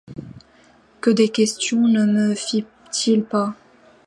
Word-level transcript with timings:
Que 0.99 1.11
de 1.11 1.27
questions 1.27 1.87
ne 1.87 2.05
me 2.07 2.33
fit-il 2.33 3.21
pas! 3.21 3.53